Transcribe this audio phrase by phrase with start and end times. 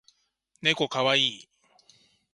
[0.63, 1.47] ねこかわいい